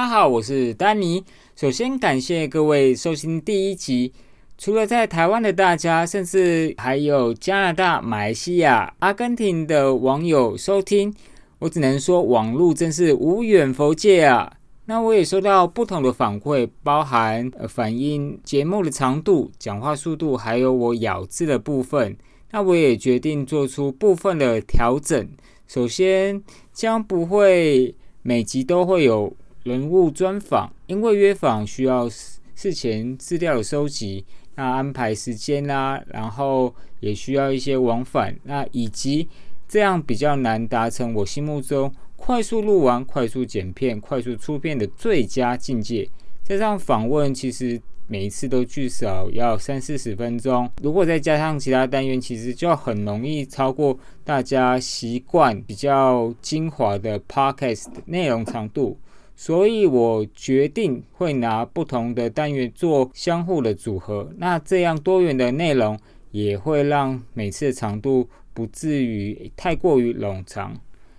[0.00, 1.22] 大家好，我是丹尼。
[1.54, 4.10] 首先感谢各位收听第一集。
[4.56, 11.14] 除了在台湾的大家，甚至还有加拿大、马来西亚、阿根廷的网友收听，
[11.58, 14.50] 我只能说网络真是无远佛界啊。
[14.86, 22.16] 那我也收到不同的反馈，包含反映节目的长度、讲话速度，还有我咬字的部分。
[22.52, 25.28] 那我也决定做出部分的调整。
[25.68, 26.42] 首先，
[26.72, 29.30] 将不会每集都会有
[29.62, 32.08] 人物专访，因为约访需要
[32.54, 34.24] 事前资料的收集。
[34.56, 39.26] 那安排时间啦，然后也需要一些往返，那以及
[39.66, 46.06] 这样比较难达成我心目中快速录完、快速剪片、快速出片的最佳境界。
[46.42, 58.98] 加上访问，其实每一次都至少要三四十分钟，如果再加上其他单元，其实就很容易超过大家习惯比较精华的 podcast 内容长度。
[59.40, 65.98] 所以我决定会拿不同的单元做相互的组合，那这样多元的内容
[66.30, 70.78] 也会让每次的长度不至于太过于冗长。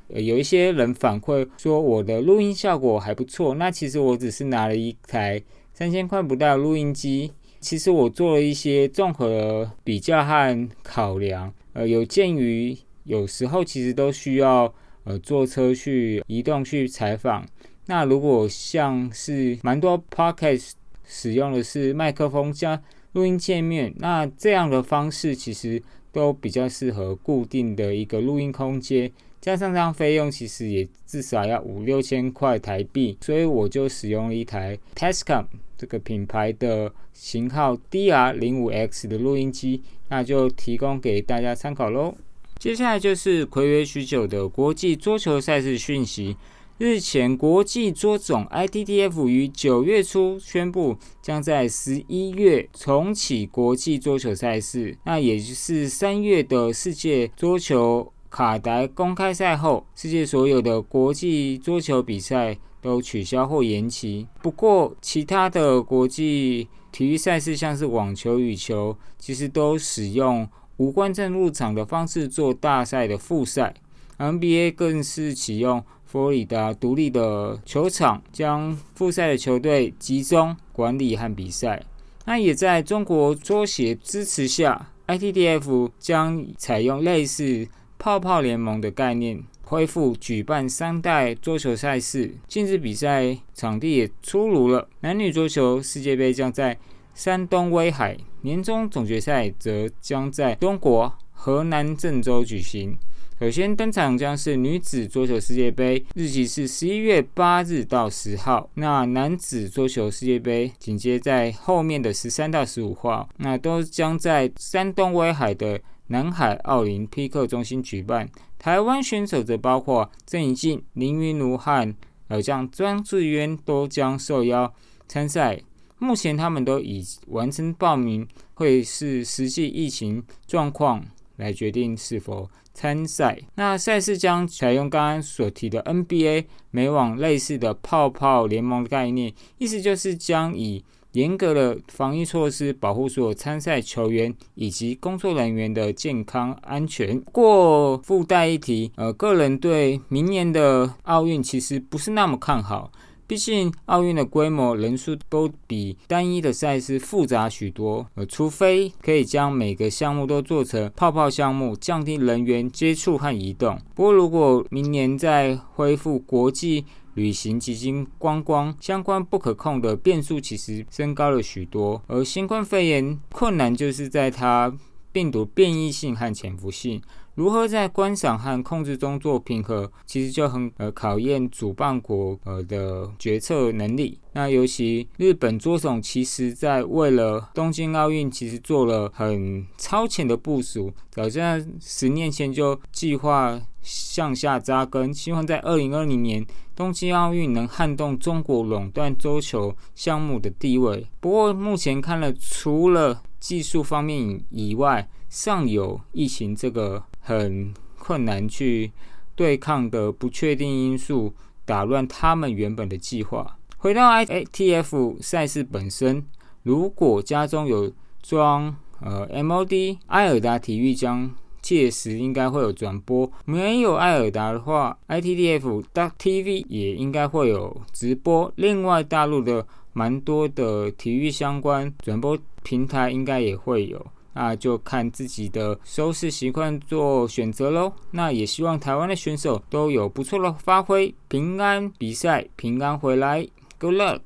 [0.09, 5.41] 有一些人反馈说我的录音效果还不错，那其实我只是拿了一台
[5.73, 11.51] 三千块不到的录音机，其实我做了一些综合比较和考量。
[11.73, 14.71] 呃，有鉴于有时候其实都需要
[15.05, 17.43] 呃坐车去移动去采访。
[17.91, 20.71] 那如果像是蛮多 podcast
[21.05, 29.11] 使用的是麦克风加录音界面，那这样的方式其实都比较适合固定的一个录音空间，
[29.41, 35.43] 加上这样费用其实也至少要五六千块台币，所以我就使用了一台 Tascam
[35.77, 42.15] 这个品牌的型号 DR 零五 X 的录音机，那就提供给大家参考喽。
[42.57, 46.37] 接下来就是暌违许久的国际桌球赛事讯息。
[46.83, 54.97] 日前，国际桌总 ITTF 于九月初宣布，将在十一月重启国际桌球赛事。
[55.05, 64.25] 那也就是三月的世界桌球卡达公开赛后，世界所有的国际桌球比赛都取消或延期。
[64.41, 73.71] 不过，其他的国际体育赛事，像是网球、羽球，其实都使用无观众入场的方式做大赛的复赛。
[74.17, 75.83] NBA 更是启用。
[76.11, 81.81] 佛罗里达独立的球场将复赛的球队集中管理和比赛。
[82.25, 87.65] 那也在中国桌协支持下，ITDF 将采用类似
[87.97, 92.35] 泡泡联盟的概念，恢复举办三代桌球赛事。
[92.45, 96.77] 近日比赛场地也出炉了，男女桌球世界杯将在
[97.15, 102.97] 山东威海，年终总决赛则将在中国河南郑州举行。
[103.41, 108.69] 首先登场将是女子桌球世界杯，日期是十一月八日到十号。
[108.75, 118.29] 那男子桌球世界杯紧接在后面的十三到十五号，那都将在山东威海的南海奥林匹克中心举办。
[118.59, 121.95] 台湾选手则包括郑怡静、林云如和
[122.27, 124.71] 老将庄智渊都将受邀
[125.07, 125.59] 参赛。
[125.97, 131.03] 目前他们都已完成报名，会视实际疫情状况
[131.37, 132.47] 来决定是否。
[132.73, 147.19] 参赛，那赛事将采用刚刚所提的 NBA 美网类似的泡泡联盟的概念，意思就是将以严格的防疫措施保护所有参赛球员以及工作人员的健康安全。
[147.33, 152.89] 过附带一提，呃，个人对明年的奥运其实不是那么看好。
[153.31, 163.79] 毕竟奥运的规模、人数都比单一的赛事复杂许多，呃，除非可以将每个项目都做成泡泡项目，降低人员接触和移动。
[163.95, 166.83] 不过，如果明年再恢复国际
[167.13, 172.01] 旅行基金观光相关不可控的变数，其实升高了许多。
[172.07, 174.77] 而新冠肺炎困难就是在它
[175.13, 177.01] 病毒变异性和潜伏性。
[177.41, 184.19] 如何在观赏和控制中做平衡，其实就很呃考验主办国呃的决策能力。
[184.33, 196.45] 那尤其日本桌总，其实在为了东京奥运，其实做了很超前的部署，早在十年前就计划向下扎根，希望在二零二零年
[196.75, 201.07] 东京奥运能撼动中国垄断桌球项目的地位。
[201.19, 207.03] 不过目前看了，除了技术方面以外，尚有疫情这个。
[207.23, 208.91] 很困难去
[209.35, 211.35] 对抗的不确定因素，
[211.65, 213.59] 打乱他们原本的计划。
[213.77, 216.25] 回到 ITF 赛事本身，
[216.63, 217.93] 如果家中有
[218.23, 223.31] 装呃 MOD，埃尔达体育将届时应该会有转播。
[223.45, 228.51] 没有艾尔达的话，ITDF Duck TV 也应该会有直播。
[228.55, 234.05] 另外，大陆的蛮多的体育相关转播平台应该也会有。
[234.33, 237.91] 那就看自己的收视习惯做选择喽。
[238.11, 243.45] 那也希望台湾的选手都有不错的发挥，平安比赛，平安回来
[243.77, 244.21] ，Good luck。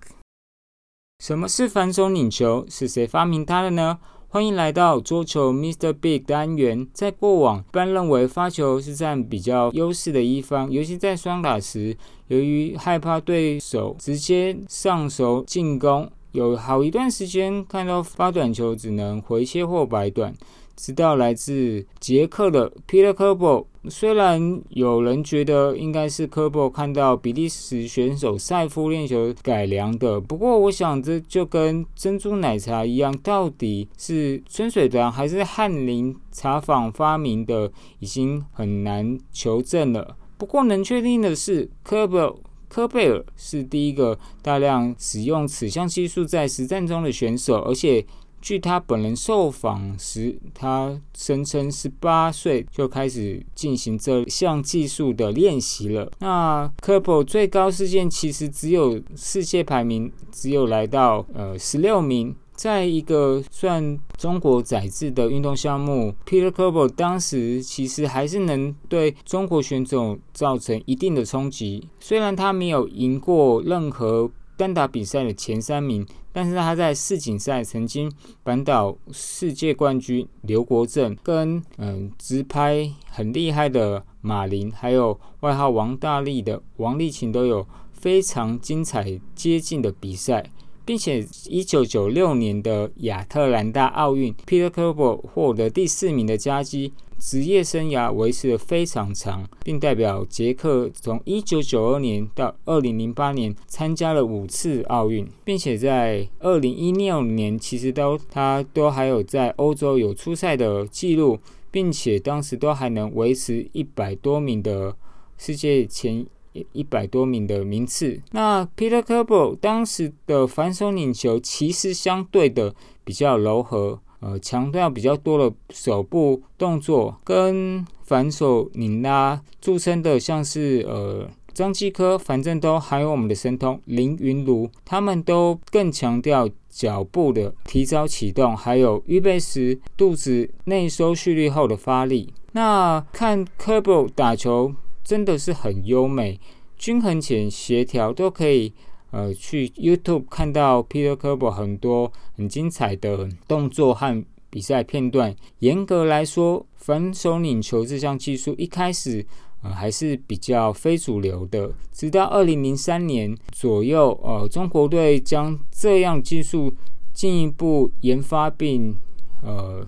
[1.20, 2.68] 什么是反手拧球？
[2.70, 3.98] 是谁发明它的呢？
[4.36, 5.94] 欢迎来到桌球 Mr.
[5.94, 6.86] Big 单元。
[6.92, 11.96] 在过往，一般认为发球是占比较优势的一方，尤其在双打时，
[12.28, 16.12] 由于害怕对手直接上手进攻。
[16.36, 20.34] 有好一段时间看到发短球只能回切或摆短，
[20.76, 23.68] 直到来自捷克的 Peter Kerbo。
[23.88, 40.18] 虽然有人觉得应该是 Kerbo 看到比利时选手赛夫练球改良的，不过我想这就跟珍珠奶茶一样，到底是春水堂还是翰林茶坊发明的，已经很难求证了。
[40.38, 42.36] 不过能确定的是，Kerbo。
[42.76, 48.06] 科贝尔是第一个大量使用此项技术在实战中的选手，而且
[48.42, 56.12] 据他本人受访时，他声称十八岁就开始进行这项技术的练习了。
[56.20, 62.36] 那科贝尔最高事件其实只有世界排名只有来到呃十六名。
[62.56, 71.90] 在一个算中国载制的运动项目，Peter Kerber 当时其实还是能对中国选手造成一定的冲击。
[72.00, 78.10] 虽然他没有赢过任何单打比赛的前三名，但是他在世锦赛曾经
[78.42, 90.50] 扳倒世界冠军刘国正，跟嗯直拍很厉害的马林，还有外号王大力的王励勤都有非常精彩接近的比赛。
[90.86, 111.40] 并且，一九九六年的亚特兰大奥运，Peter c o b e r 获得第四名的佳绩，职业生涯维持的非常长，并代表捷克从一九九二年到二零零八年参加了五次奥运，并且在二零一六年，其实都他都还有在欧洲有出赛的记录，
[111.72, 114.96] 并且当时都还能维持一百多名的
[115.36, 116.28] 世界前。
[116.72, 118.22] 一百多名的名次。
[118.32, 122.74] 那 Peter Kerber 当时的反手拧球其实相对的
[123.04, 142.34] 比较柔和，呃，强调比较多的手部动作，跟反手拧拉著称的，像是呃张继科、樊振东，还有我们的神通林云如，他们都更强调脚步的提早启动，还有预备时肚子内收蓄力后的发力。
[142.54, 144.74] 那看 Kerber 打球。
[145.06, 146.38] 真的是很优美、
[146.76, 148.74] 均衡且协调，都可以
[149.12, 155.34] 呃去 YouTube 看到 Peter Kerber 很多很精彩的动作和比赛片段。
[155.60, 159.26] 严格来说，反手拧球这项技术一开始
[159.62, 166.74] 呃还是比较非主流的，直到二零零三年左右，呃中国队将这样技术
[167.14, 168.96] 进一步研发并
[169.44, 169.88] 呃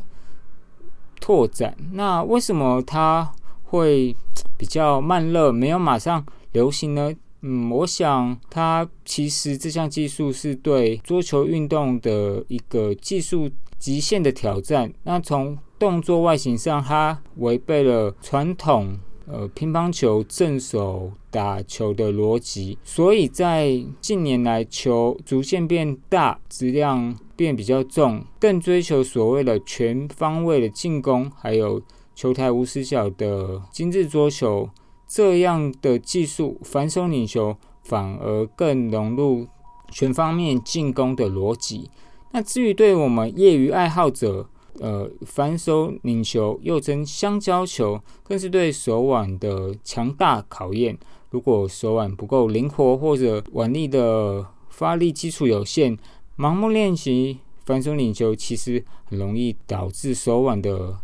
[1.19, 1.75] 拓展。
[1.93, 3.33] 那为什么它
[3.69, 4.15] 会？
[4.55, 7.13] 比较慢热，没有马上流行呢。
[7.41, 14.91] 嗯，我想它其实这项技术是对桌球运动的一个技术极限的挑战。
[15.03, 31.79] 那从动作外形上，它违背了传统呃乒乓球正手打球的逻辑，所以在近年来球逐渐变大，质量变比较重，更追求所谓的全方位的进攻，还有。
[32.17, 34.67] 球台无死角的精致桌球，
[35.07, 39.45] 这样的技术反手拧球反而更融入
[39.91, 41.91] 全方面进攻的逻辑。
[42.31, 50.97] 那至于对我们业余爱好者，呃，反手拧球又称香蕉球，更是对手腕的强大考验。
[51.29, 55.95] 如果手腕不够灵活，或者腕力的发力基础有限，
[56.35, 60.97] 盲目练习反手拧球，其实很容易导致手腕的。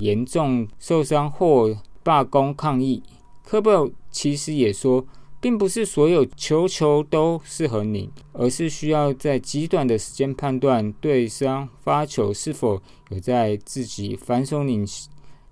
[0.00, 3.02] 严重受伤或罢工抗议，
[3.44, 5.06] 科贝尔其实也说，
[5.40, 12.80] 并不是所有球球都适合拧，而是需要在极短的时间判断对方发球是否
[13.10, 14.86] 有在自己反手拧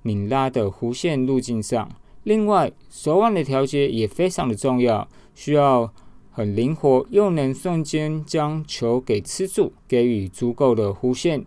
[0.03, 1.89] 拧拉的弧线路径上。
[2.25, 5.93] 另外，手腕的调节也非常的重要，需要
[6.31, 11.45] 很灵活，又能瞬间将球给吃住，给予足够的弧线。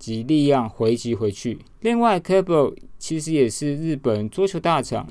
[0.00, 1.58] 及力量回击回去。
[1.80, 5.06] 另外 k a b l 其实也是日本桌球大厂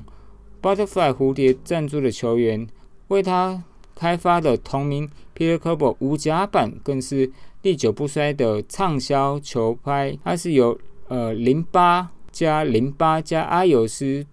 [0.60, 2.66] Butterfly 蝴蝶赞助的球员，
[3.08, 7.30] 为他开发的同名 Peter k a b l 无甲板更是
[7.62, 10.18] 历久不衰的畅销球拍。
[10.24, 10.78] 它是由
[11.08, 14.26] 呃零八加淋巴加阿尤斯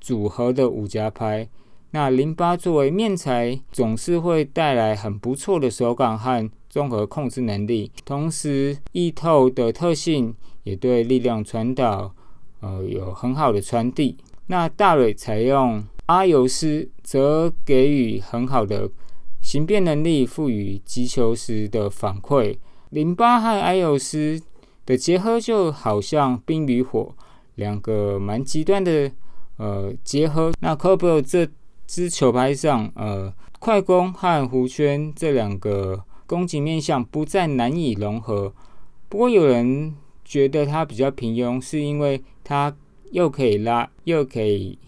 [0.00, 1.48] 组合的五夹拍。
[1.92, 12.14] 那淋巴作为面材，总是会带来很不错的手感和综合控制能力，同时易透的特性也对力量传导，
[12.60, 14.18] 呃，有很好的传递。
[14.48, 18.90] 那大蕊采用阿尤斯，则给予很好的
[19.40, 22.58] 形变能力，赋予击球时的反馈。
[22.90, 24.38] 淋巴和阿尤斯
[24.84, 27.14] 的结合，就好像冰与火，
[27.54, 29.10] 两个蛮极端的
[29.56, 30.52] 呃结合。
[30.60, 31.48] 那 c o b o 这
[31.86, 38.52] 支球拍上，呃，快攻和弧圈这两个攻击面向不再难以融合。
[39.08, 42.76] 不过有人觉得它比较平庸，是因为它
[43.12, 44.78] 又可以拉又可以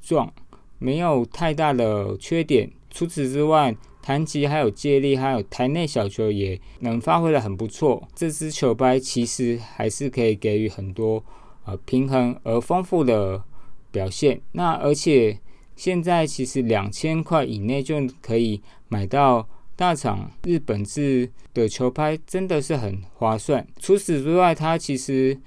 [0.00, 0.32] 撞，
[0.78, 2.70] 没有太大的缺点。
[2.90, 8.06] 除此之外，弹击还有借力，还有台内小球也能发挥的很不错。
[8.14, 11.24] 这支球拍其实还是可以给予很多
[11.64, 13.42] 呃平衡而丰富的
[13.90, 14.40] 表现。
[14.52, 15.38] 那而且。
[15.78, 19.48] 现在其实两千块以内就可以买到
[19.78, 23.64] 大厂日本制的球拍，真的是很划算。
[23.78, 25.38] 除此之外，它其实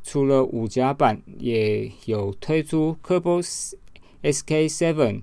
[0.00, 3.42] 除了五夹版，也有推出 Kerbo
[4.22, 5.22] SK Seven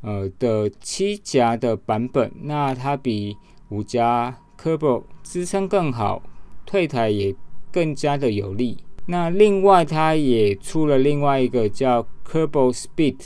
[0.00, 2.32] 呃的七夹的版本。
[2.44, 3.36] 那它比
[3.68, 6.22] 五夹 Kerbo 支撑更好，
[6.64, 7.36] 退台也
[7.70, 8.78] 更加的有力。
[9.04, 13.16] 那另外，它也出了另外一个叫 Kerbo Speed。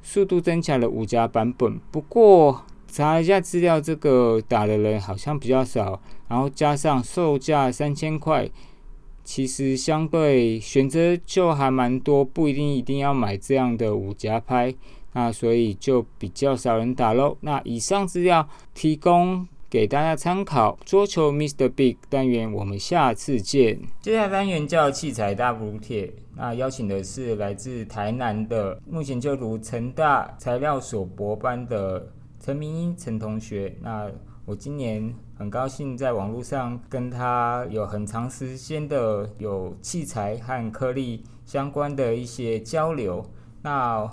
[0.00, 6.00] 速度增强了五加版本，不过查一下资料，这个打的人好像比较少。
[6.26, 8.50] 然后加上售价三千块，
[9.22, 14.74] 其实相对选择就还蛮多，不一定一定要买这样的五夹拍，
[15.12, 17.36] 那所以就比较少人打喽。
[17.42, 19.46] 那以上资料提供。
[19.70, 21.68] 给大家参考桌球 Mr.
[21.68, 23.78] Big 单元，我们下次见。
[24.00, 33.76] 接下来单元叫器材大补贴，那邀请的是来自台南的，目前就读成大材料所博班的陈明英陈同学。
[33.80, 34.10] 那
[34.44, 43.24] 我今年很高兴在网络上跟他有很长时间的有器材和颗粒相关的一些交流。
[43.62, 44.10] 那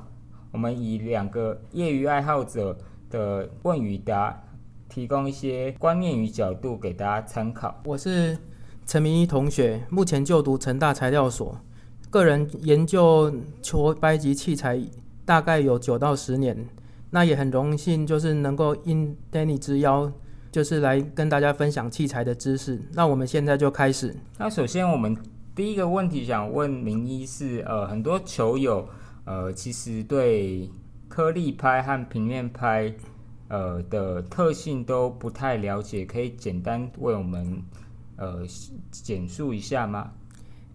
[0.52, 2.78] 我们以两个业余爱好者
[3.10, 4.42] 的问与答。
[4.88, 7.82] 提供一些观念与角度给大家参考。
[7.86, 8.38] 我是
[8.86, 11.58] 陈明一同学，目前就读成大材料所，
[12.10, 14.80] 个人研究球拍及器材
[15.26, 16.56] 大概有九到十年。
[17.16, 20.12] 那也很荣幸，就是能够应 Danny 之邀，
[20.52, 22.78] 就是来跟大家分享器材的知识。
[22.92, 24.14] 那我们现在就开始。
[24.38, 25.16] 那首先我们
[25.56, 28.86] 第一个问题想问明一是，呃，很多球友，
[29.24, 30.70] 呃，其实对
[31.08, 32.94] 颗粒拍和平面拍。
[33.48, 37.62] 呃的特性都不太了解，可以简单为我们
[38.18, 38.40] 呃
[38.92, 40.12] 简述一下吗？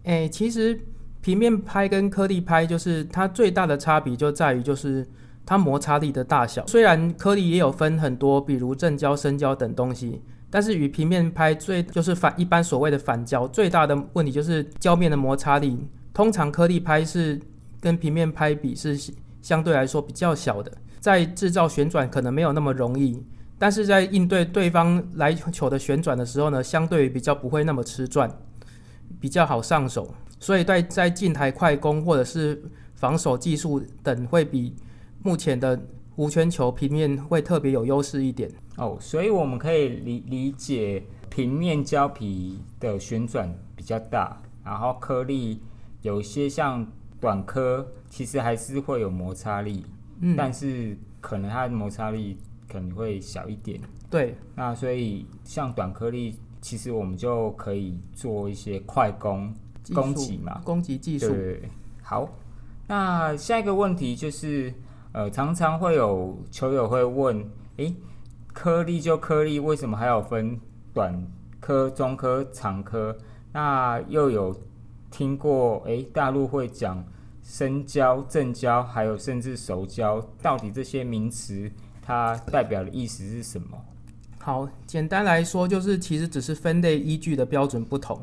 [0.03, 0.79] 诶，其实
[1.19, 5.05] 平面拍跟颗粒拍就是它最大的差别就在于就是
[5.51, 6.65] 它摩擦力的大小。
[6.65, 15.77] 虽然颗粒也有分很多，比如正胶、深胶等东西，但是与平面拍最就是反一般所谓的反胶最大的问题就是胶面的摩擦力。
[16.13, 17.37] 通常颗粒拍是
[17.81, 18.97] 跟平面拍比是
[19.41, 20.71] 相对来说比较小的。
[21.01, 23.21] 在制造旋转可能没有那么容易，
[23.59, 28.31] 但是在应对对方来球的旋转的时候呢，相对比较不会那么吃转，
[29.19, 30.15] 比较好上手。
[30.39, 32.63] 所以在在近台快攻或者是
[32.95, 34.73] 防守技术等，会比
[35.23, 35.79] 目前的
[36.15, 38.49] 无圈球平面会特别有优势一点。
[38.77, 45.61] 哦，所以我们可以理理解平面胶皮的旋转比较大，然后颗粒
[46.01, 46.85] 有些像
[47.19, 49.85] 短颗，其实还是会有摩擦力。
[50.19, 52.37] 嗯但是可能它的摩擦力
[52.67, 53.79] 可能会小一点。
[54.09, 59.53] 对，那所以像短颗粒，其实我们就可以做一些快攻
[59.93, 61.29] 攻击嘛，攻击技术。
[61.29, 61.61] 对，
[62.01, 62.29] 好。
[62.87, 64.73] 那下一个问题就是，
[65.13, 67.45] 呃，常常会有球友会问，
[67.77, 67.95] 诶，
[68.53, 70.59] 颗粒就颗粒，为什么还要分
[70.93, 71.27] 短
[71.59, 73.17] 颗、中颗、长颗？
[73.53, 74.55] 那又有
[75.09, 77.03] 听过，诶，大陆会讲。
[77.43, 81.69] 深胶、正胶，还有甚至熟胶，到底这些名词
[82.01, 83.83] 它代表的意思是什么？
[84.39, 88.17] 好，简单来说，就是其实只是分类依据的标准不同。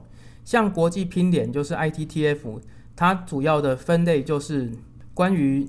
[0.44, 2.60] 像国际拼点就是 ITTF，
[2.96, 4.72] 它主要的分类就是
[5.12, 5.68] 关于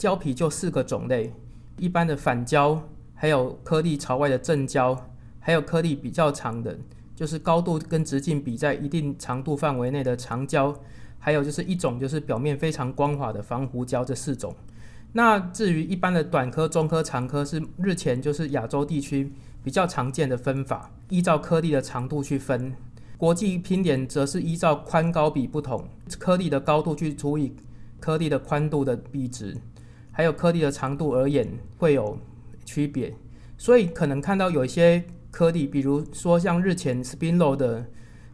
[0.00, 1.30] 胶皮就四个种类：
[1.76, 4.98] 一般的反胶，还有颗粒朝外的正胶，
[5.38, 6.74] 还有颗粒比较长的，
[7.14, 10.74] 就是高度跟直径比在一定长度范围内的长胶。
[11.18, 14.56] 还有就是一种就是表面非常光滑的防糊胶，这四种。
[15.12, 19.30] 那至于一般的短颗、中颗、长颗，是日前就是亚洲地区
[19.62, 22.72] 比较常见的分法，依照颗粒的长度去分。
[23.18, 25.86] 国际拼点则是依照宽高比不同，
[26.18, 27.52] 颗粒的高度去除以
[28.00, 29.54] 颗粒的宽度的比值，
[30.20, 31.48] 还有颗粒的长度而言
[31.78, 32.18] 会有
[32.66, 33.10] 区别。
[33.56, 37.86] 所以可能看到有一些颗粒，比如说像日前 Spinlo 的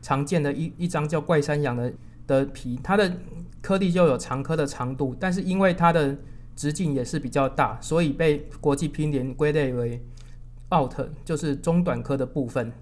[0.03, 1.93] 常见的一一张叫怪山羊的
[2.27, 3.19] 的皮，它的
[3.61, 6.19] 颗粒就有长颗的长度，但是因为它的
[6.57, 10.03] 直径也是比较大，所以被国际拼联归类为
[10.75, 10.93] out，
[11.25, 12.73] 就是中短颗的部分。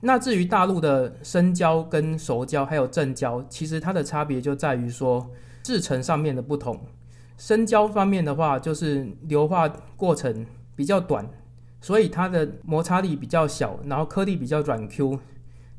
[0.00, 5.30] 那至于大陆的生胶跟熟胶还有正胶，其实它的差别就在于说
[5.62, 6.80] 制成上面的不同。
[7.36, 11.28] 生胶方面的话，就是硫化过程比较短。
[11.78, 15.20] 所以它的摩擦力比较小，然后颗粒比较软 Q，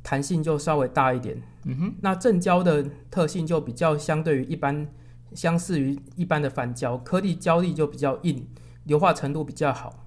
[0.01, 1.41] 弹性就稍微大一点。
[1.65, 4.87] 嗯哼，那正胶的特性就比较相对于一般，
[5.33, 8.47] 相似于一般的反胶，颗粒胶粒就比较硬，
[8.85, 10.05] 硫化程度比较好。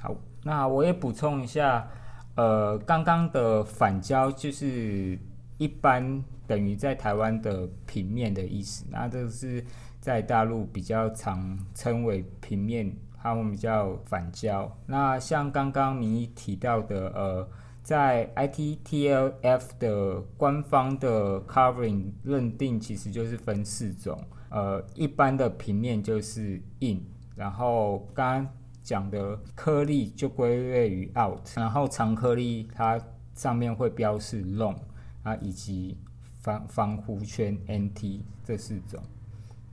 [0.00, 1.90] 好，那我也补充一下，
[2.36, 5.18] 呃，刚刚的反胶就是
[5.58, 9.62] 一般等于在台湾的平面的意思，那这是
[10.04, 12.94] 在大陆比较常称为平面。
[13.16, 14.70] 他们比较反胶。
[14.84, 17.48] 那像刚刚你提到的，呃，
[17.82, 24.22] 在 ITTLF 的官方的 covering 认定，其实就是分四种。
[24.50, 27.02] 呃，一般的平面就是硬，
[27.34, 33.00] 然后刚刚讲的颗粒就归类于 out，然后长颗粒它
[33.34, 34.76] 上面会标示 long
[35.22, 35.96] 啊，以及
[36.40, 39.02] 防防弧圈 NT 这四种。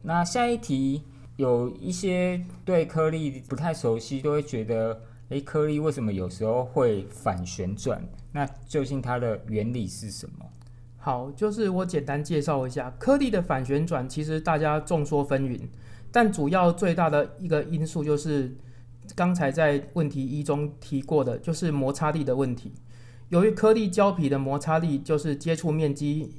[0.03, 1.03] 那下一题。
[1.37, 7.99] 有一些对颗粒不太熟悉，都会觉得，诶，颗粒为什么有时候会反旋转？
[8.33, 10.45] 那究竟它的原理是什么？
[10.97, 14.07] 好，就是我简单介绍一下颗粒的反旋转。
[14.07, 15.59] 其实大家众说纷纭，
[16.11, 18.55] 但主要最大的一个因素就是
[19.15, 22.71] 刚才在问题一中提过的，就是摩擦力的问题。
[23.29, 26.35] 由于颗粒胶皮的摩擦力就是接触面积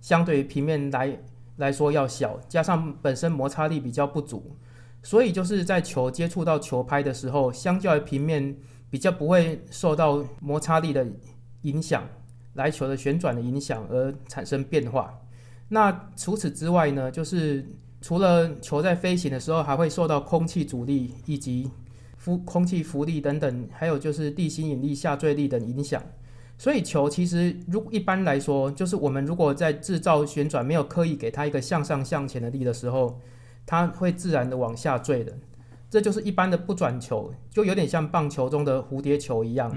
[0.00, 1.20] 相对于平面来。
[1.60, 4.56] 来说要小，加上本身摩擦力比较不足，
[5.02, 8.56] 所以就是在球接触到球拍的时候，相较于平面
[8.88, 11.06] 比较不会受到摩擦力的
[11.62, 12.02] 影响，
[12.54, 15.14] 来球的旋转的影响而产生变化。
[15.68, 17.64] 那除此之外呢，就是
[18.00, 21.70] 除了球在飞行的时候还会受到空气阻力以及
[22.16, 26.02] 浮空气浮力等等，还有就是地心引力、下坠力等影响。
[26.60, 33.18] 所以球其实，如一般来说，就是我们如果在制造旋转，没有刻意给它一个向上向前的力的时候，
[33.64, 35.32] 它会自然的往下坠的。
[35.88, 39.72] 这就是一般的不转球，就有点像棒球中的蝴蝶球一样。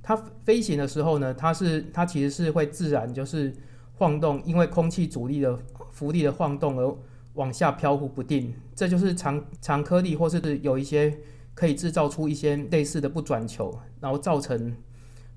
[0.00, 3.52] 它飞行的时候呢，它是它其实是会自然就是
[3.94, 5.58] 晃动，因为空气阻力的
[5.90, 6.96] 浮力的晃动而
[7.34, 8.54] 往下飘忽不定。
[8.76, 11.18] 这就是长长颗粒或是有一些
[11.52, 14.76] 可以制造出一些类似的不转球，然后造成。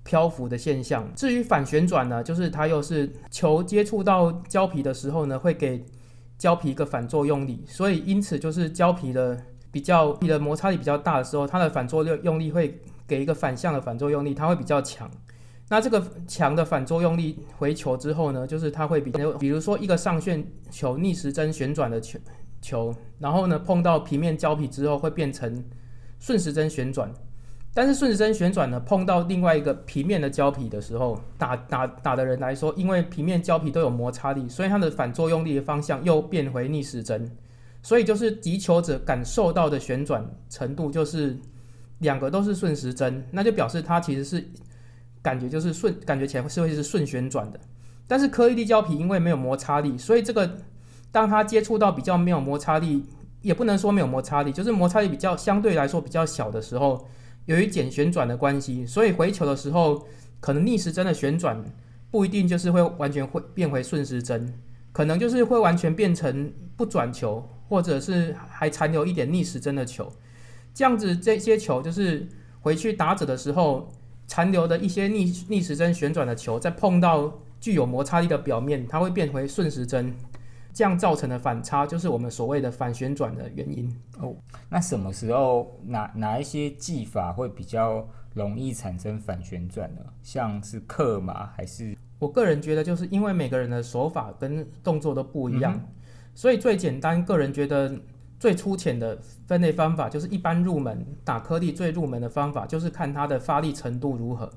[0.03, 1.07] 漂浮的现象。
[1.15, 5.85] 至于反旋转呢，就是它又是球接触到胶皮的时候呢，会给
[6.37, 9.39] 胶皮一个反作用力，所以因此就是胶皮的
[9.71, 15.09] 比较你的摩擦力比较大的时候，它的反作用力会给一个反向的反作用力，它会比较强。
[15.69, 22.19] 那这个强的反作用力回球之后呢，就是它会比比如说一个上旋球逆时针旋转的球
[22.61, 25.63] 球，然后呢碰到平面胶皮之后会变成
[26.19, 27.13] 顺时针旋转。
[27.73, 37.31] 但是顺时针旋转呢，碰到另外一个平面的胶皮的时候，打打打的人来说，因为平面胶皮都有摩擦力，所以它的反作用力的方向又变回逆时针，
[37.81, 41.37] 所以就是击球者感受到的旋转程度就是
[41.99, 44.45] 两个都是顺时针，那就表示它其实是
[45.21, 47.59] 感觉就是顺，感觉起来是会是顺旋转的。
[48.05, 50.57] 但是颗粒胶皮因为没有摩擦力，所以这个
[51.09, 53.05] 当它接触到比较没有摩擦力，
[53.41, 57.07] 也不能说没有摩擦力，就是摩擦力比较相对来说比较小的时候。
[57.45, 60.05] 由于减旋转的关系，所以回球的时候，
[60.39, 61.63] 可能逆时针的旋转
[62.09, 64.53] 不一定就是会完全会变回顺时针，
[64.91, 70.11] 可能就是会完全变成不转球，或者是还残留一点逆时针的球。
[70.73, 72.27] 这样子，这些球就是
[72.61, 73.91] 回去打者的时候，
[74.27, 80.13] 残留的一些逆逆时针旋转的球，在碰到具有摩擦力的表面，它会变回顺时针。
[80.73, 84.35] 这样造成的反差，就是我们所谓的反旋转的原因哦。
[84.69, 90.01] 那什么时候哪哪一些技法会比较容易产生反旋转呢？
[90.23, 91.49] 像是克吗？
[91.55, 91.97] 还是？
[92.19, 95.77] 我个人觉得，就是因为每个人的手法跟动作都不一样，
[96.33, 97.93] 所以最简单，个人觉得
[98.39, 104.49] 最粗浅的分类方法，就是一般入门打颗粒最入门的方法，就是看它的发力程度如何。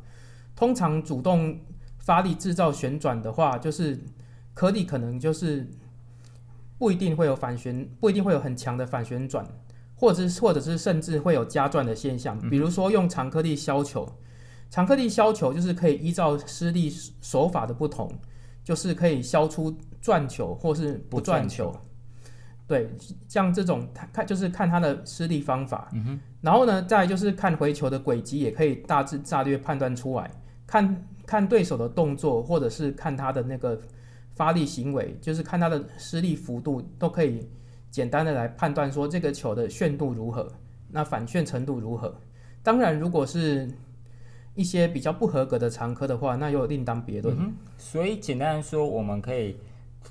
[0.55, 1.59] 通常主动
[1.98, 3.98] 发力制造旋转的话，就是
[4.53, 5.68] 颗粒可能就是。
[6.79, 9.47] 不一定会有反旋，不一定会有很强的反旋转，
[9.95, 12.39] 或者是或者是甚至会有加转的现象。
[12.51, 14.07] 比如说用长颗粒削球，
[14.71, 18.11] 长颗粒削球就是可以依照施力手法的不同，
[18.63, 21.75] 就是可以削出转球或是不转球。
[22.67, 22.91] 对，
[23.29, 30.31] 像这种看就是看它的施力方法，嗯哼，然后呢，再就是看回球的轨迹，也可以大致大略判断出来。
[30.67, 33.79] 看看对手的动作，或者是看他的那个
[34.35, 37.49] 发力行为，就是看他的施力幅度，都可以
[37.90, 40.53] 简单的来判断说这个球的旋度如何，
[40.90, 42.14] 那反旋程度如何。
[42.62, 43.70] 当然，如果是
[44.55, 47.53] 一些比较不合格的常科的话，那又另当别论。
[47.77, 49.57] 所以简单说，我们可以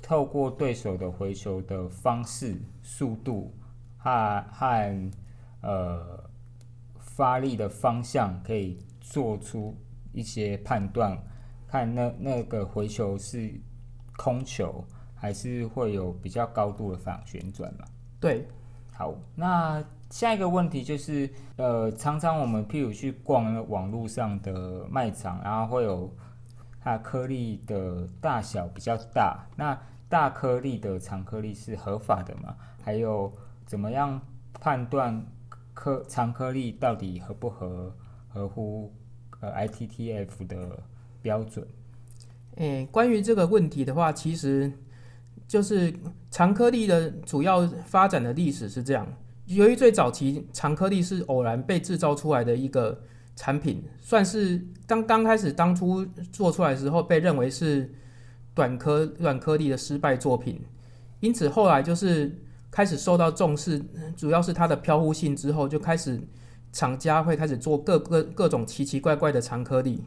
[0.02, 3.52] 透过对手的回球的方式、速度
[3.96, 5.10] 和和
[5.62, 6.24] 呃
[6.98, 9.76] 发力的方向，可以做出
[10.12, 11.18] 一些判断，
[11.66, 13.52] 看那那个回球是
[14.16, 17.84] 空球，还是会有比较高度的反旋转嘛？
[18.20, 18.46] 对，
[18.92, 26.14] 好，那下一个问题就是，呃，常常我们譬如去逛那网络上的卖场，然后会有
[26.80, 29.76] 它颗粒的大小比较大，那
[30.08, 32.56] 大颗粒的长颗粒是合法的吗？
[32.82, 33.32] 还有
[33.66, 34.20] 怎么样
[34.60, 35.24] 判断
[35.72, 37.92] 颗长颗粒到底合不合
[38.28, 38.92] 合乎
[39.40, 40.78] 呃 ITTF 的
[41.20, 41.66] 标准？
[42.56, 44.70] 诶，关于这个问题的话，其实
[45.46, 45.92] 就是
[46.30, 49.06] 长颗粒的主要发展的历史是这样。
[49.46, 52.98] 由于最早期长颗粒是偶然被制造出来的一个
[53.36, 57.92] 产品，算是刚刚开始当初做出来的时候被认为是
[58.54, 60.60] 短颗软颗粒的失败作品，
[61.20, 62.40] 因此后来就是
[62.70, 63.82] 开始受到重视，
[64.16, 66.20] 主要是它的飘忽性之后，就开始
[66.72, 70.04] 厂家会开始做各个各种奇奇怪怪的长颗粒。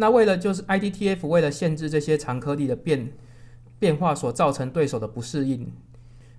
[0.00, 3.12] 那为了就是 IDTF 为了限制这些长颗粒的变
[3.78, 5.70] 变化所造成对手的不适应，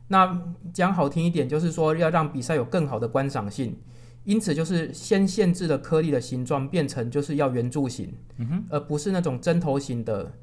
[0.07, 0.41] 那
[0.73, 3.77] 讲好听一点就是说要让比赛有更好的观赏性，
[4.23, 10.33] 因此就是先限制了颗粒的形状变成就是要圆柱形，嗯哼，而不是那种针头形的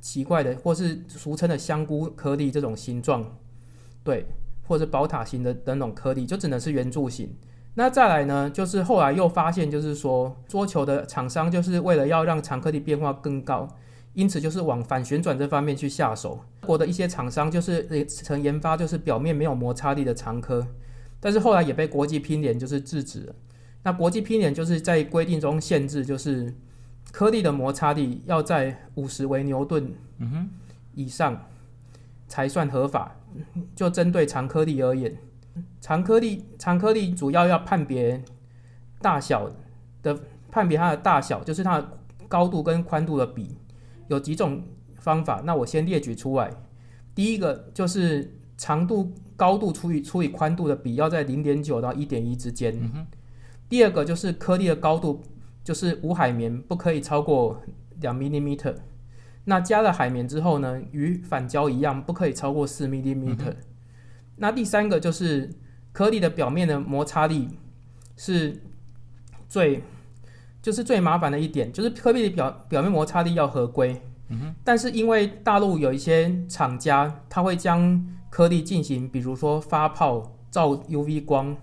[0.00, 3.36] 奇怪的或是俗称的香菇颗粒这种形状，
[4.04, 4.24] 对，
[4.62, 7.34] 或者宝塔形的等种颗粒就只能是圆柱形。
[7.74, 13.68] 那再来呢，就是后来又发现，就是说桌球的厂商就是为了要让长颗粒变化更高，
[14.12, 16.40] 因此就是往反旋转这方面去下手。
[16.66, 20.66] 国的一些厂商就是也曾研发就是表面没有摩擦力的长颗，
[21.20, 23.34] 但是后来也被国际乒联就是制止了。
[23.82, 26.52] 那国际乒联就是在规定中限制，就是
[27.12, 29.92] 颗粒的摩擦力要在五十微牛顿
[30.94, 31.46] 以上
[32.28, 33.16] 才算合法。
[33.76, 35.16] 就针对长颗粒而言，
[35.80, 38.22] 长颗粒长颗粒主要要判别
[39.00, 39.50] 大小
[40.02, 40.18] 的
[40.50, 43.56] 判别它的大小，就是它的高度跟宽度的比，
[44.08, 44.62] 有几种
[44.94, 45.42] 方法。
[45.44, 46.50] 那我先列举出来。
[47.14, 52.78] 第一个就是长度高度除以除以宽度的比要在零点九到一点一之间。
[53.68, 55.22] 第二个就是颗粒的高度，
[55.62, 57.60] 就是无海绵不可以超过
[58.00, 58.56] 两 m m。
[59.44, 63.36] 那加了海绵之后呢，与反胶一样，不可以超过四 m m。
[64.40, 65.50] 那第三个就是
[65.92, 67.48] 颗粒的表面的摩擦力
[68.16, 68.60] 是
[69.48, 69.82] 最
[70.62, 74.00] 就是最麻烦的一点，就是颗粒的表表面摩擦力要合规。
[74.28, 81.56] 嗯哼，但是因为大陆有一些厂家，他会将颗粒进行，比如说发泡、照 UV 光，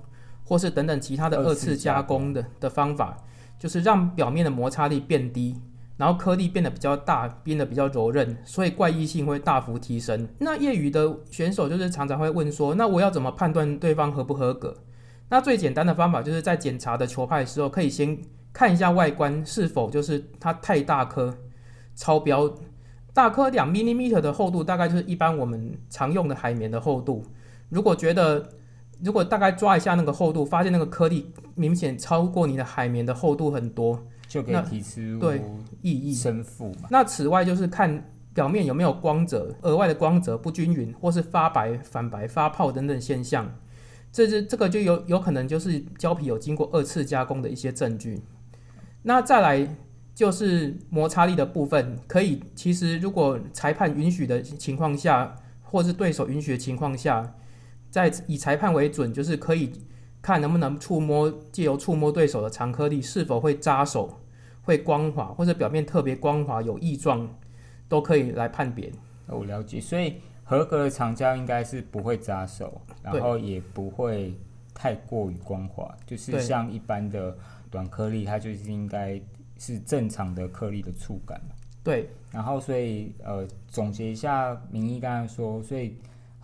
[0.43, 3.17] 或是等等其他的二次加工的的方法，
[3.57, 5.55] 就是让表面的摩擦力变低，
[5.97, 10.27] 然后颗粒变得比较大，变得比较柔韧，所以怪异性会大幅提升。
[10.39, 14.73] 那业余的选手就是常常会问说，那我要怎么判断对方合不合格？
[15.29, 18.17] 那最简单的方法就是在检查的球拍的时候，可以先
[18.53, 21.35] 看一下外观是否就是它太大颗。
[21.95, 22.47] 超标，
[23.11, 27.25] 大颗两 millimeter 的厚度大概就是一般我们常用的海绵的厚度。
[27.69, 28.47] 如果觉得
[29.03, 35.41] 如果大概抓一下那个厚度，发现那个颗粒明显超过你的海绵的厚度很多，就可以提出对
[35.81, 36.87] 异议胜负嘛。
[36.89, 43.51] 那此外就是看表面有没有光泽，额外的光泽不均匀，或是发白、反白、发泡等等现象。
[44.11, 48.21] 这是这个就有有可能就是胶皮有经过二次加工的一些证据。
[49.03, 49.67] 那再来。
[50.17, 57.35] 就是摩擦力的部分，可以其实如果裁判允许的情况下，或是对手允许的情况下，
[57.91, 59.71] 在以裁判为准，就是可以
[60.27, 64.19] 看能不能触摸，借由触摸对手的长颗粒是否会扎手、
[64.61, 67.25] 会光滑，或者表面特别光滑有异状，
[67.87, 68.91] 都可以来判别。
[69.27, 74.33] 我了解，所以合格的长胶应该是不会扎手，然后也不会
[74.73, 77.37] 太过于光滑，就是像一般的
[77.71, 79.21] 短颗粒，它就是应该。
[79.59, 81.41] 是正常的颗粒的触感
[81.83, 85.97] 对，然后所以呃总结一下，明义刚才说，所以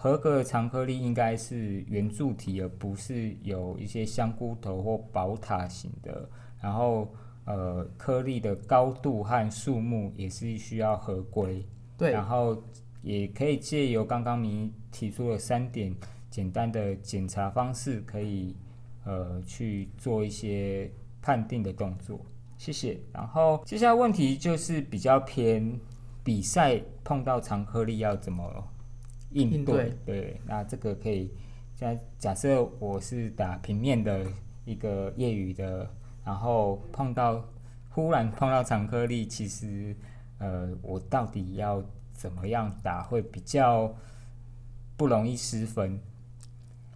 [0.03, 6.29] 合格的长颗粒应该是圆柱体，而不是有一些香菇头或宝塔型的。
[6.59, 7.07] 然后
[7.45, 11.65] 呃颗粒的高度和数目也是需要合规。
[11.97, 12.61] 对，然后
[13.01, 15.95] 也可以借由刚刚你提出了三点
[16.29, 18.57] 简单的检查方式，可以
[19.05, 22.19] 呃去做一些判定的动作。
[22.57, 22.99] 谢谢。
[23.13, 25.79] 然后接下来问题就是比较偏
[26.25, 28.69] 比赛碰到长颗粒要怎么
[29.33, 29.93] 应对？
[30.05, 31.31] 对，那这个可以，
[31.75, 34.25] 假假设我是打平面的
[34.65, 35.89] 一个业余的，
[36.25, 37.43] 然后碰到
[37.89, 39.95] 忽然碰到长颗粒，其实。
[40.39, 43.95] 呃，我到底要怎么样打会比较
[44.97, 45.97] 不容易失分？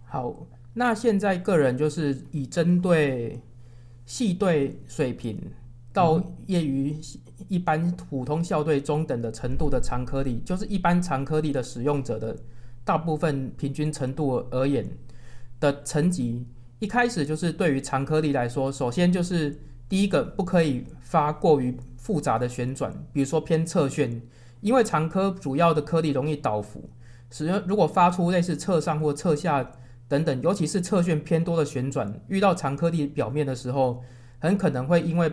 [0.04, 0.34] 好，
[0.74, 3.40] 那现在个人就是以针对
[4.04, 5.40] 系队水平
[5.98, 6.96] 到业余
[7.48, 12.36] 一般普通校队中等的程度的长颗粒，就是一般长颗粒的使用者的
[12.84, 14.88] 大部分平均程度而言
[15.58, 16.46] 的层级，
[16.78, 21.76] 一开始就是对于长颗粒来说，首先就是第一个不可以发过于。
[22.00, 24.22] 复杂的旋转，比如说偏侧旋，
[24.62, 26.88] 因为长颗主要的颗粒容易倒伏，
[27.28, 29.72] 使用如果发出类似侧上或侧下
[30.08, 34.02] 等等，尤其是侧旋偏多的旋转，遇到长颗粒表面的时候，
[34.38, 35.30] 很可能会因为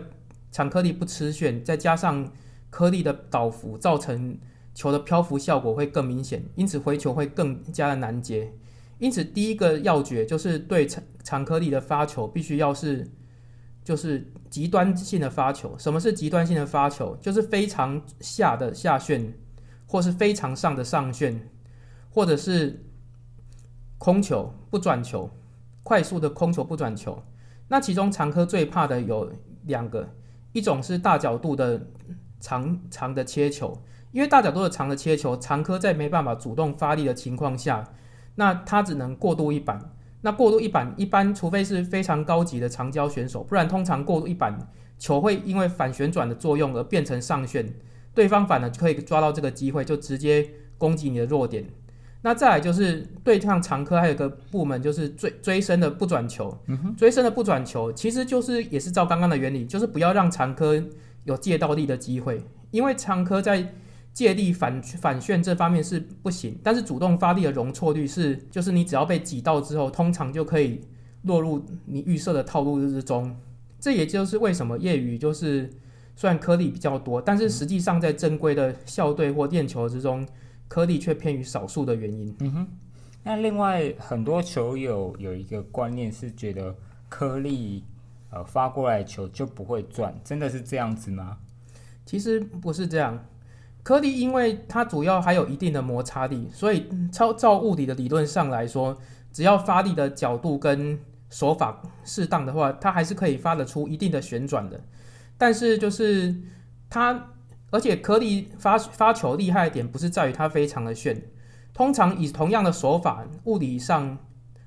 [0.56, 2.32] 长颗粒不吃旋，再加上
[2.70, 4.38] 颗粒的倒伏，造成
[4.74, 8.50] 球的漂浮效果会更明显，因此回球会更加的难接。
[8.98, 13.06] 因此，第一个要诀就是对长长颗粒的发球必须要是。
[13.84, 15.76] 就是极端性的发球。
[15.78, 17.16] 什么是极端性的发球？
[17.20, 19.32] 就是非常下的下旋，
[19.86, 21.48] 或是非常上的上旋，
[22.10, 22.84] 或者是
[23.96, 25.30] 空球不转球，
[25.84, 27.22] 快速的空球不转球。
[27.68, 29.30] 那其中长科最怕的有
[29.66, 30.08] 两个，
[30.56, 31.88] 一种是大角度的
[32.40, 33.76] 长长的切球，
[34.10, 37.86] 因为大角度的长的切球，长科在没办法主动发力的情况下，
[38.36, 39.78] 那它只能过渡一板。
[40.22, 44.58] 那过渡一板一般，除非是非常高级的长焦选手，不然通常过渡一板
[44.96, 47.70] 球会因为反旋转的作用而变成上旋，
[48.14, 51.66] 对方反而可以抓到这个机会，就直接攻击你的弱点。
[52.26, 56.52] 那再来就是对抗长科，还有个部门就是追追身的不转球，
[56.98, 60.82] 追身的不转球其实就是也是照刚刚的原理，就是不要让长科
[61.22, 63.72] 有借到力的机会，因为长科在。
[64.16, 70.80] 借力反反旋这方面是不行，但是主动发力的容错率是，就是你只要被挤到之后，通常就可以
[71.24, 73.36] 落入你预设的套路之中。
[73.78, 75.68] 这也就是为什么业余就是
[76.14, 80.26] 虽然颗粒比较多，但是实际上在正规的校队或练球之中，
[80.68, 82.34] 颗粒却偏于少数的原因。
[82.40, 82.68] 嗯哼。
[83.22, 86.74] 那另外很多球友有一个观念是觉得
[87.08, 87.84] 颗粒
[88.30, 91.38] 呃发过来球就不会转，真的是这样子吗？
[92.04, 93.26] 其实不是这样。
[93.82, 98.96] 颗粒因为它主要还有一定的摩擦力，所以超照物理的理论上来说，
[99.32, 100.98] 只要发力的角度跟
[101.30, 104.80] 手法适当的话，它还是可以发得出一定的旋转的。
[105.38, 106.34] 但是就是
[106.88, 107.32] 它，
[107.76, 111.22] 而且颗粒发发球厉害的点不是在于它非常的炫，
[111.74, 114.16] 通常以同样的手法，物理上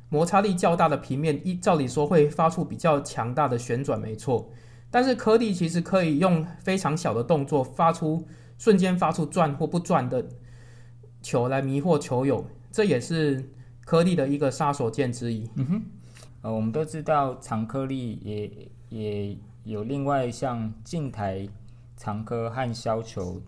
[0.09, 4.51] 摩擦力较大的平面，一照理说会发出比较强大的旋转，没错。
[4.91, 8.27] 但是颗粒其实可以用非常小的动作发出。
[8.59, 10.27] 瞬间发出转或不转的
[11.21, 13.41] 球来迷惑球友，这也是
[13.85, 15.49] 颗粒的一个杀手锏之一。
[15.55, 15.81] 嗯哼，
[16.41, 18.51] 呃，我们都知道长颗粒也
[18.89, 21.47] 也有另外像近台
[21.99, 23.41] 长科和削球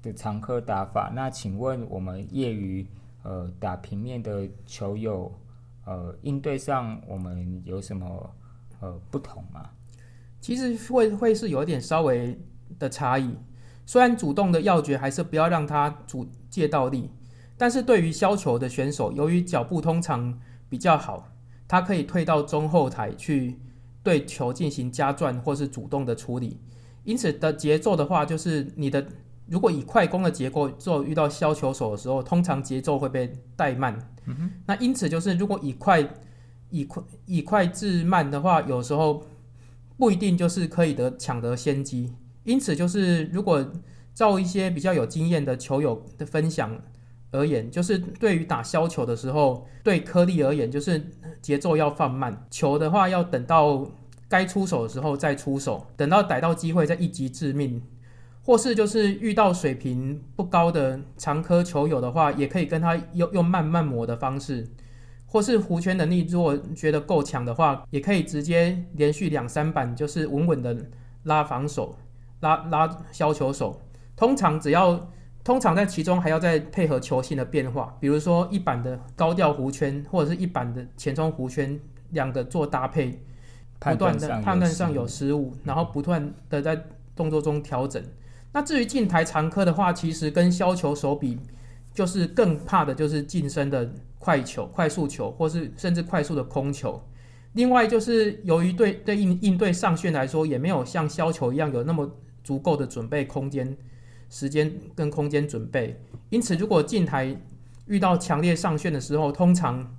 [0.00, 1.10] 的长科打法。
[1.12, 2.86] 那请问我们业余
[3.24, 5.36] 呃打平面的球友，
[5.84, 8.34] 呃应对上我们有什么
[8.78, 9.70] 呃不同吗？
[10.40, 12.40] 其实会会是有点稍微
[12.78, 13.36] 的差异。
[13.84, 17.10] 虽然主动的要诀还是不要让他主借到力，
[17.56, 21.28] 但是对于削球的选手，由于脚步通常比较好，
[21.66, 23.58] 他可以退到中后台去
[24.04, 26.60] 对球进行加转或是主动的处理。
[27.04, 29.06] 因此的节奏的话，就是你的
[29.46, 33.98] 如果以快攻的结构做遇到削球手的时候，通常节奏会被怠慢。
[34.66, 36.06] 那因此就是如果以快
[36.70, 39.24] 以快以快制慢的话，有时候
[39.96, 42.12] 不一定就是可以得抢得先机。
[42.44, 43.66] 因此，就是如果
[44.14, 46.78] 照一些比较有经验的球友的分享
[47.30, 51.02] 而言，就是对于打削球的时候，对颗粒而言，就是
[51.40, 53.86] 节奏要放慢，球的话要等到
[54.28, 57.82] 该出手的时候再出手，等到逮到机会再一击致命，
[58.42, 64.68] 或是就是遇到水平不高的长颗球友的话，也可以跟他用用慢慢磨的方式，
[65.26, 70.76] 或是弧圈能力如果觉得够强的话，也可以直接连续两三板就是稳稳的
[71.24, 71.96] 拉防守。
[72.40, 73.80] 拉拉削球手，
[74.14, 75.10] 通常只要
[75.42, 81.76] 通常在其中还要再配合球性的变化，比如说一板的高调弧圈或者是一板的前冲弧圈，
[82.10, 83.20] 两个做搭配，
[83.78, 88.02] 不断的判断上有失失误，然后不断的在动作中调整。
[88.52, 91.38] 那至于近台长科的话，其实跟削球手比，
[91.94, 97.00] 就是更怕的就是近身的快球、快速球，或是甚至快速的空球。
[97.52, 102.10] 另外就是由于对对应应对上旋来说，也没有像削球一样有那么
[102.42, 103.76] 足够的准备空间、
[104.28, 106.00] 时间跟空间准备。
[106.30, 107.36] 因此，如果近台
[107.86, 109.94] 遇到强烈上旋的时候，通常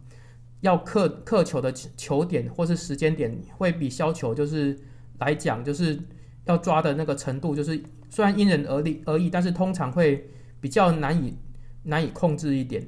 [0.61, 4.77] 要克克球的球点或是时间点，会比削球就是
[5.19, 5.99] 来讲，就是
[6.45, 11.37] 要抓的那个程度，就是虽然因人而异而异，但是通常会比较难以
[11.83, 12.85] 难以控制一点。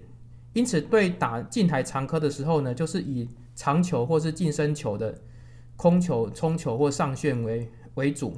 [0.54, 5.18] 因此，对打近台长科的时候呢，就是以长球或是近身球的
[5.78, 8.36] 空球、冲球或上旋为为主。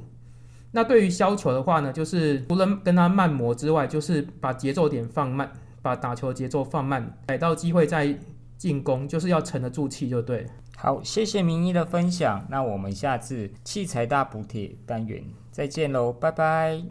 [0.70, 8.16] 那对于削球的话呢，就是除了跟它慢磨之外，就是把节奏点放慢，把打球节奏放慢，逮到机会再
[8.56, 10.46] 进攻，就是要沉得住气就对。
[10.76, 12.46] 好，谢谢明一的分享。
[12.50, 16.84] 那我们下次器材大补贴单元再见喽，拜拜。